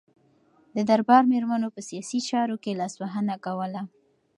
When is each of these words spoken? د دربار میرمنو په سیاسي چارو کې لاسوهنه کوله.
د 0.75 0.77
دربار 0.89 1.23
میرمنو 1.31 1.67
په 1.75 1.81
سیاسي 1.89 2.19
چارو 2.29 2.55
کې 2.63 2.77
لاسوهنه 2.79 3.35
کوله. 3.45 3.81